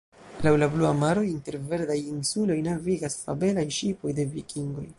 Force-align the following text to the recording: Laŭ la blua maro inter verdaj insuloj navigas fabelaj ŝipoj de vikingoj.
Laŭ 0.45 0.51
la 0.61 0.67
blua 0.75 0.93
maro 1.01 1.25
inter 1.31 1.57
verdaj 1.73 1.97
insuloj 2.13 2.57
navigas 2.69 3.19
fabelaj 3.27 3.67
ŝipoj 3.79 4.15
de 4.21 4.27
vikingoj. 4.35 4.87